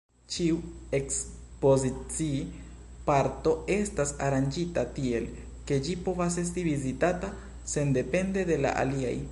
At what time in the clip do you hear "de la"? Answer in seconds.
8.53-8.73